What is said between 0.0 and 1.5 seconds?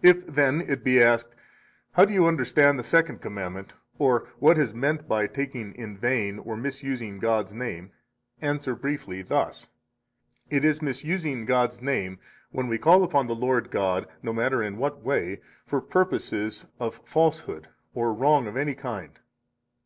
51 If, then, it be asked: